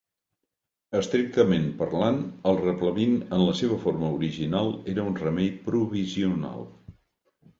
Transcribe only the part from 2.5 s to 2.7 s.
el